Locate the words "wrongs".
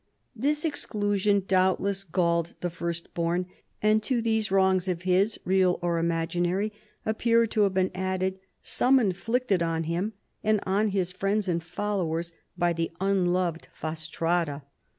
4.49-4.87